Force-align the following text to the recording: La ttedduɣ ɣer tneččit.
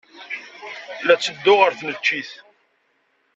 La 1.05 1.15
ttedduɣ 1.15 1.59
ɣer 1.61 1.71
tneččit. 1.79 2.31